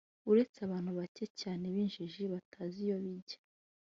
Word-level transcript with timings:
uretse 0.31 0.57
abantu 0.67 0.91
bacye 0.97 1.25
cyane 1.41 1.65
b’injiji 1.73 2.23
batazi 2.33 2.79
iyo 2.85 2.97
bijya 3.03 3.39